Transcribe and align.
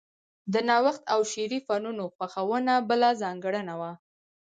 د 0.53 0.55
نوښت 0.69 1.03
او 1.13 1.19
شعري 1.31 1.59
فنونو 1.67 2.03
خوښونه 2.15 2.73
بله 2.89 3.09
ځانګړنه 3.21 3.73
وه 3.81 3.91